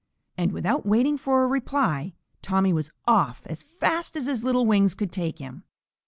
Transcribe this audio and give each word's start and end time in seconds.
And 0.35 0.51
without 0.51 0.83
waiting 0.83 1.15
for 1.15 1.43
a 1.43 1.47
reply, 1.47 2.15
Tommy 2.41 2.73
was 2.73 2.89
off 3.07 3.43
as 3.45 3.61
fast 3.61 4.17
as 4.17 4.25
his 4.25 4.43
little 4.43 4.65
wings 4.65 4.95
could 4.95 5.11
take 5.11 5.37
him. 5.37 5.61